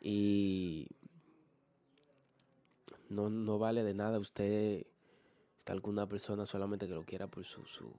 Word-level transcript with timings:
Y 0.00 0.88
no, 3.08 3.28
no 3.28 3.58
vale 3.58 3.82
de 3.82 3.94
nada 3.94 4.18
usted 4.18 4.86
estar 5.58 5.74
alguna 5.74 6.08
persona 6.08 6.46
solamente 6.46 6.86
que 6.86 6.94
lo 6.94 7.04
quiera 7.04 7.26
por 7.26 7.44
su, 7.44 7.64
su 7.66 7.92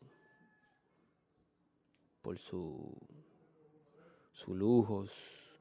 por 2.21 2.37
su 2.37 2.97
sus 4.33 4.55
lujos. 4.55 5.59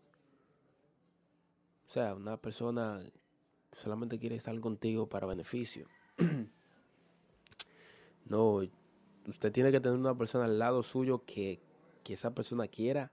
O 1.87 1.91
sea, 1.91 2.14
una 2.14 2.37
persona 2.37 3.02
solamente 3.73 4.19
quiere 4.19 4.37
estar 4.37 4.59
contigo 4.61 5.09
para 5.09 5.27
beneficio. 5.27 5.89
no, 8.25 8.61
usted 9.27 9.52
tiene 9.52 9.73
que 9.73 9.80
tener 9.80 9.98
una 9.98 10.16
persona 10.16 10.45
al 10.45 10.59
lado 10.59 10.83
suyo 10.83 11.25
que, 11.25 11.61
que 12.05 12.12
esa 12.12 12.34
persona 12.34 12.69
quiera 12.69 13.12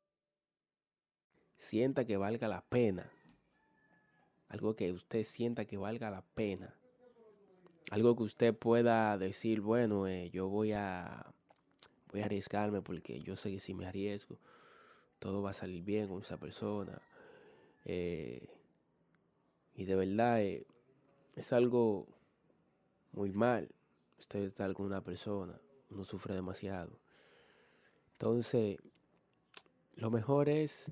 Sienta 1.61 2.05
que 2.05 2.17
valga 2.17 2.47
la 2.47 2.61
pena. 2.61 3.07
Algo 4.49 4.75
que 4.75 4.91
usted 4.91 5.21
sienta 5.21 5.65
que 5.65 5.77
valga 5.77 6.09
la 6.09 6.23
pena. 6.23 6.73
Algo 7.91 8.15
que 8.15 8.23
usted 8.23 8.55
pueda 8.55 9.15
decir, 9.19 9.61
bueno, 9.61 10.07
eh, 10.07 10.31
yo 10.31 10.49
voy 10.49 10.71
a, 10.73 11.31
voy 12.11 12.21
a 12.21 12.25
arriesgarme 12.25 12.81
porque 12.81 13.19
yo 13.19 13.35
sé 13.35 13.51
que 13.51 13.59
si 13.59 13.75
me 13.75 13.85
arriesgo, 13.85 14.39
todo 15.19 15.43
va 15.43 15.51
a 15.51 15.53
salir 15.53 15.83
bien 15.83 16.07
con 16.07 16.21
esa 16.21 16.39
persona. 16.39 16.99
Eh, 17.85 18.49
y 19.75 19.85
de 19.85 19.95
verdad 19.95 20.41
eh, 20.41 20.65
es 21.35 21.53
algo 21.53 22.07
muy 23.11 23.31
mal. 23.31 23.69
Usted 24.17 24.39
está 24.39 24.73
con 24.73 24.87
una 24.87 25.03
persona, 25.03 25.61
uno 25.91 26.05
sufre 26.05 26.33
demasiado. 26.33 26.97
Entonces, 28.13 28.79
lo 29.95 30.09
mejor 30.09 30.49
es 30.49 30.91